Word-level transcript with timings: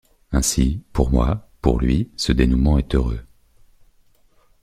Ainsi, 0.31 0.81
pour 0.93 1.11
moi, 1.11 1.47
pour 1.61 1.79
lui, 1.79 2.09
ce 2.17 2.31
dénouement 2.31 2.79
est 2.79 2.95
heureux. 2.95 3.23